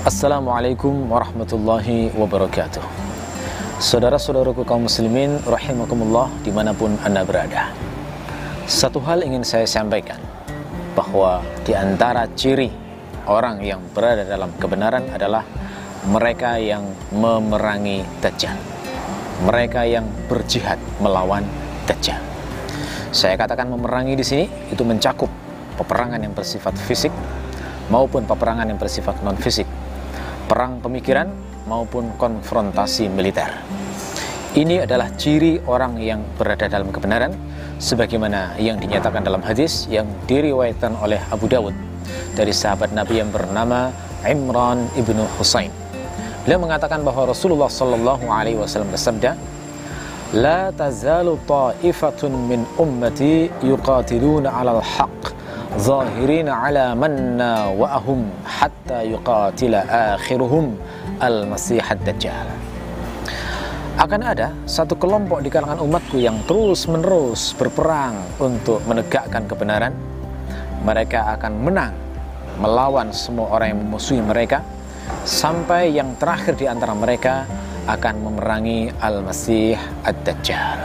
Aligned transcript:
Assalamualaikum 0.00 1.12
warahmatullahi 1.12 2.08
wabarakatuh. 2.16 2.80
Saudara-saudaraku 3.84 4.64
kaum 4.64 4.88
muslimin 4.88 5.36
Rahimakumullah 5.44 6.32
di 6.40 6.48
mana 6.48 6.72
pun 6.72 6.96
anda 7.04 7.20
berada. 7.20 7.68
Satu 8.64 8.96
hal 9.04 9.20
ingin 9.20 9.44
saya 9.44 9.68
sampaikan 9.68 10.16
Bahwa 10.96 11.44
di 11.68 11.76
antara 11.76 12.24
ciri 12.32 12.72
orang 13.28 13.60
yang 13.60 13.84
berada 13.92 14.24
dalam 14.24 14.48
kebenaran 14.56 15.04
adalah 15.12 15.44
Mereka 16.08 16.56
yang 16.64 16.88
memerangi 17.12 18.00
Dajjal. 18.24 18.56
Mereka 19.44 19.84
yang 19.84 20.08
berjihad 20.32 20.80
melawan 21.04 21.44
Dajjal. 21.84 22.24
Saya 23.12 23.36
katakan 23.36 23.68
memerangi 23.68 24.16
di 24.16 24.24
sini 24.24 24.44
itu 24.72 24.80
mencakup 24.80 25.28
peperangan 25.76 26.24
yang 26.24 26.32
bersifat 26.32 26.72
fisik 26.88 27.12
maupun 27.92 28.24
peperangan 28.24 28.64
yang 28.64 28.80
bersifat 28.80 29.20
non 29.20 29.36
fisik 29.36 29.68
perang 30.50 30.82
pemikiran 30.82 31.30
maupun 31.70 32.10
konfrontasi 32.18 33.06
militer. 33.06 33.46
Ini 34.50 34.82
adalah 34.82 35.14
ciri 35.14 35.62
orang 35.62 35.94
yang 36.02 36.26
berada 36.34 36.66
dalam 36.66 36.90
kebenaran 36.90 37.30
sebagaimana 37.78 38.58
yang 38.58 38.82
dinyatakan 38.82 39.22
dalam 39.22 39.46
hadis 39.46 39.86
yang 39.86 40.10
diriwayatkan 40.26 40.98
oleh 40.98 41.22
Abu 41.30 41.46
Dawud 41.46 41.70
dari 42.34 42.50
sahabat 42.50 42.90
Nabi 42.90 43.22
yang 43.22 43.30
bernama 43.30 43.94
Imran 44.26 44.90
ibnu 44.98 45.22
Husain. 45.38 45.70
Beliau 46.42 46.66
mengatakan 46.66 47.06
bahwa 47.06 47.30
Rasulullah 47.30 47.70
Shallallahu 47.70 48.26
Alaihi 48.26 48.58
Wasallam 48.58 48.90
bersabda, 48.90 49.38
"La 50.34 50.74
tazalu 50.74 51.38
ta'ifatun 51.46 52.34
min 52.50 52.66
ummati 52.74 53.46
yuqatiluna 53.62 54.50
'alal 54.50 54.82
haqq 54.82 55.30
Zahirin' 55.78 56.50
ala 56.50 56.98
manna 56.98 57.70
وأهم 57.70 58.20
hatta 58.42 59.06
yuqatila 59.06 59.86
akhiruhum 60.18 60.74
al-masihat 61.22 62.00
akan 64.00 64.20
ada 64.24 64.56
satu 64.64 64.96
kelompok 64.96 65.44
di 65.44 65.52
kalangan 65.52 65.84
umatku 65.84 66.16
yang 66.16 66.40
terus-menerus 66.48 67.52
berperang 67.52 68.16
untuk 68.40 68.80
menegakkan 68.88 69.44
kebenaran 69.44 69.92
mereka 70.80 71.36
akan 71.36 71.52
menang 71.60 71.92
melawan 72.56 73.12
semua 73.12 73.52
orang 73.52 73.76
yang 73.76 73.80
memusuhi 73.84 74.24
mereka 74.24 74.64
sampai 75.28 75.92
yang 75.92 76.16
terakhir 76.16 76.56
di 76.56 76.64
antara 76.64 76.96
mereka 76.96 77.44
akan 77.84 78.14
memerangi 78.24 78.88
Al-Masih 79.00 79.76
Ad-Dajjal. 80.04 80.80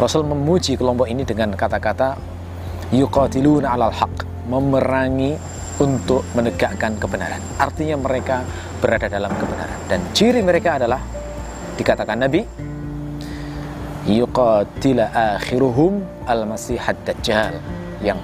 Rasul 0.00 0.24
memuji 0.24 0.80
kelompok 0.80 1.12
ini 1.12 1.28
dengan 1.28 1.52
kata-kata 1.52 2.31
yuqatiluna 2.92 3.72
alal 3.72 3.92
haq 3.92 4.28
memerangi 4.46 5.34
untuk 5.80 6.22
menegakkan 6.36 6.94
kebenaran. 7.00 7.40
Artinya 7.56 7.96
mereka 7.96 8.44
berada 8.78 9.08
dalam 9.08 9.32
kebenaran. 9.34 9.78
Dan 9.88 10.00
ciri 10.12 10.44
mereka 10.44 10.76
adalah 10.76 11.00
dikatakan 11.74 12.20
Nabi 12.20 12.44
yuqatila 14.06 15.38
akhiruhum 15.40 16.26
al-masihad 16.28 16.98
dajjal 17.06 17.56
yang 18.04 18.18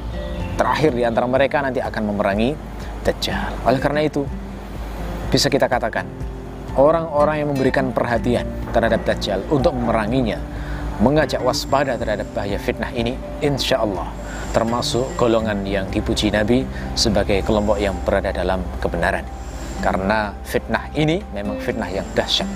terakhir 0.58 0.90
di 0.92 1.06
antara 1.06 1.24
mereka 1.30 1.62
nanti 1.62 1.80
akan 1.80 2.02
memerangi 2.12 2.52
dajjal. 3.06 3.54
Oleh 3.64 3.80
karena 3.80 4.04
itu 4.04 4.26
bisa 5.32 5.46
kita 5.48 5.70
katakan 5.70 6.04
orang-orang 6.74 7.46
yang 7.46 7.48
memberikan 7.54 7.94
perhatian 7.94 8.44
terhadap 8.74 9.00
dajjal 9.06 9.40
untuk 9.48 9.72
memeranginya 9.72 10.38
mengajak 10.98 11.38
waspada 11.42 11.94
terhadap 11.94 12.26
bahaya 12.34 12.58
fitnah 12.58 12.90
ini 12.90 13.14
insya 13.38 13.82
Allah 13.82 14.10
termasuk 14.52 15.12
golongan 15.20 15.60
yang 15.68 15.86
dipuji 15.92 16.32
Nabi 16.32 16.64
sebagai 16.96 17.44
kelompok 17.44 17.76
yang 17.78 17.94
berada 18.04 18.32
dalam 18.32 18.64
kebenaran. 18.80 19.24
Karena 19.78 20.34
fitnah 20.42 20.90
ini 20.96 21.22
memang 21.30 21.60
fitnah 21.62 21.86
yang 21.86 22.06
dahsyat. 22.16 22.48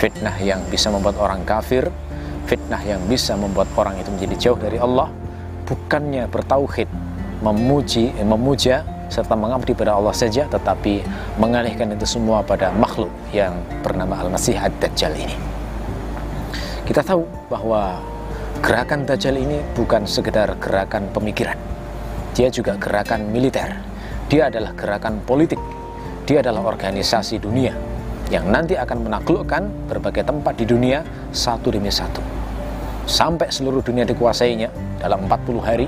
Fitnah 0.00 0.36
yang 0.40 0.62
bisa 0.70 0.88
membuat 0.88 1.20
orang 1.20 1.44
kafir, 1.44 1.88
fitnah 2.48 2.80
yang 2.84 3.02
bisa 3.04 3.36
membuat 3.36 3.68
orang 3.76 3.98
itu 4.00 4.08
menjadi 4.12 4.34
jauh 4.48 4.58
dari 4.60 4.78
Allah, 4.80 5.10
bukannya 5.68 6.24
bertauhid, 6.30 6.88
memuji, 7.44 8.12
memuja 8.22 8.84
serta 9.12 9.36
mengabdi 9.36 9.76
pada 9.76 9.94
Allah 9.96 10.16
saja, 10.16 10.48
tetapi 10.48 11.04
mengalihkan 11.36 11.92
itu 11.92 12.06
semua 12.08 12.40
pada 12.40 12.72
makhluk 12.74 13.12
yang 13.30 13.52
bernama 13.84 14.18
Al-Masih 14.24 14.56
Ad-Dajjal 14.56 15.12
ini. 15.16 15.55
Kita 16.86 17.02
tahu 17.02 17.26
bahwa 17.50 17.98
Gerakan 18.64 19.04
Dajjal 19.04 19.36
ini 19.36 19.60
bukan 19.76 20.08
sekedar 20.08 20.48
gerakan 20.56 21.12
pemikiran. 21.12 21.54
Dia 22.32 22.48
juga 22.48 22.74
gerakan 22.80 23.28
militer. 23.28 23.78
Dia 24.32 24.48
adalah 24.48 24.72
gerakan 24.72 25.20
politik. 25.22 25.60
Dia 26.24 26.40
adalah 26.40 26.64
organisasi 26.64 27.38
dunia 27.38 27.76
yang 28.32 28.50
nanti 28.50 28.74
akan 28.74 29.06
menaklukkan 29.06 29.92
berbagai 29.92 30.26
tempat 30.26 30.58
di 30.58 30.66
dunia 30.66 31.04
satu 31.30 31.70
demi 31.70 31.92
satu. 31.92 32.18
Sampai 33.06 33.52
seluruh 33.54 33.84
dunia 33.84 34.02
dikuasainya 34.02 34.98
dalam 34.98 35.30
40 35.30 35.62
hari 35.62 35.86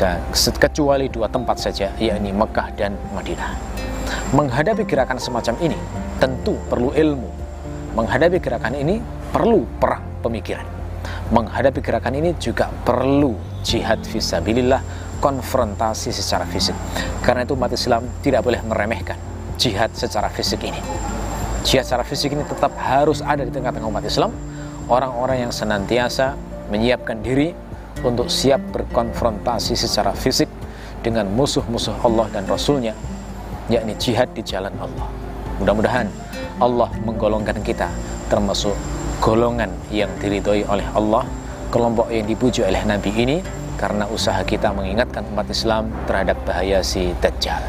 dan 0.00 0.18
kecuali 0.34 1.06
dua 1.06 1.30
tempat 1.30 1.62
saja 1.62 1.94
yakni 2.00 2.34
Mekah 2.34 2.74
dan 2.74 2.98
Madinah. 3.14 3.54
Menghadapi 4.34 4.82
gerakan 4.82 5.22
semacam 5.22 5.54
ini 5.62 5.78
tentu 6.18 6.58
perlu 6.66 6.90
ilmu. 6.90 7.30
Menghadapi 7.94 8.42
gerakan 8.42 8.74
ini 8.74 8.98
perlu 9.32 9.64
perang 9.80 10.04
pemikiran. 10.20 10.62
Menghadapi 11.32 11.80
gerakan 11.80 12.20
ini 12.20 12.36
juga 12.36 12.68
perlu 12.84 13.34
jihad 13.64 14.04
visabilillah 14.04 14.84
konfrontasi 15.18 16.12
secara 16.12 16.44
fisik. 16.44 16.76
Karena 17.24 17.48
itu 17.48 17.56
umat 17.56 17.72
Islam 17.72 18.04
tidak 18.20 18.44
boleh 18.44 18.60
meremehkan 18.60 19.16
jihad 19.56 19.90
secara 19.96 20.28
fisik 20.28 20.60
ini. 20.62 20.78
Jihad 21.64 21.88
secara 21.88 22.04
fisik 22.04 22.36
ini 22.36 22.44
tetap 22.44 22.76
harus 22.76 23.24
ada 23.24 23.42
di 23.42 23.50
tengah-tengah 23.50 23.88
umat 23.88 24.04
Islam. 24.04 24.30
Orang-orang 24.90 25.48
yang 25.48 25.52
senantiasa 25.54 26.36
menyiapkan 26.68 27.24
diri 27.24 27.56
untuk 28.02 28.28
siap 28.28 28.60
berkonfrontasi 28.74 29.78
secara 29.78 30.12
fisik 30.12 30.50
dengan 31.00 31.30
musuh-musuh 31.30 32.02
Allah 32.02 32.26
dan 32.34 32.44
Rasulnya 32.50 32.92
yakni 33.70 33.94
jihad 33.96 34.34
di 34.34 34.42
jalan 34.42 34.74
Allah. 34.76 35.06
Mudah-mudahan 35.62 36.10
Allah 36.58 36.90
menggolongkan 37.06 37.62
kita 37.62 37.86
termasuk 38.26 38.74
golongan 39.22 39.70
yang 39.94 40.10
diridhoi 40.18 40.66
oleh 40.66 40.84
Allah, 40.98 41.22
kelompok 41.70 42.10
yang 42.10 42.26
dipuji 42.26 42.66
oleh 42.66 42.82
Nabi 42.82 43.14
ini 43.14 43.38
karena 43.78 44.10
usaha 44.10 44.42
kita 44.42 44.74
mengingatkan 44.74 45.22
umat 45.30 45.46
Islam 45.46 45.94
terhadap 46.10 46.42
bahaya 46.42 46.82
si 46.82 47.14
Dajjal. 47.22 47.62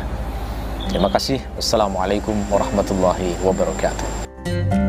Terima 0.90 1.13
kasih. 1.13 1.38
Wassalamualaikum 1.53 2.34
warahmatullahi 2.50 3.38
wabarakatuh. 3.46 4.83